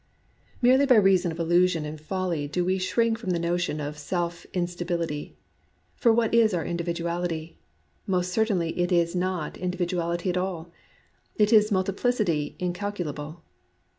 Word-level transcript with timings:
Merely 0.63 0.87
by 0.87 0.95
reason 0.95 1.31
of 1.31 1.37
illusion 1.37 1.85
and 1.85 2.01
folly 2.01 2.47
do 2.47 2.65
we 2.65 2.79
shrink 2.79 3.19
from 3.19 3.29
the 3.29 3.37
notion 3.37 3.79
of 3.79 3.99
self 3.99 4.47
instability. 4.51 5.35
For 5.95 6.11
what 6.11 6.33
is 6.33 6.55
our 6.55 6.63
individuality? 6.65 7.59
Most 8.07 8.31
certainly 8.33 8.71
it 8.79 8.91
is 8.91 9.15
not 9.15 9.57
individuality 9.57 10.31
at 10.31 10.37
all: 10.37 10.71
it 11.35 11.53
is 11.53 11.71
multiplicity 11.71 12.55
incalculable. 12.57 13.43